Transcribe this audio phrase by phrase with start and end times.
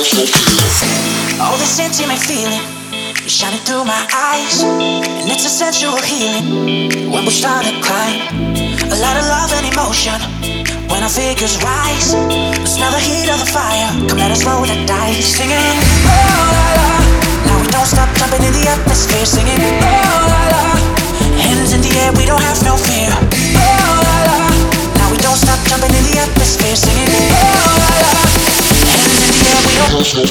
[0.00, 2.64] All this intimate feeling
[3.20, 8.32] is shining through my eyes, and it's a sensual healing when we start to climb.
[8.80, 10.16] A lot of love and emotion
[10.88, 12.14] when our figures rise.
[12.64, 13.92] It's now the heat of the fire.
[14.08, 16.88] Come let us roll the dice, singing oh la la.
[17.44, 20.79] Now we don't stop jumping in the atmosphere, singing oh la la.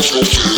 [0.00, 0.57] so will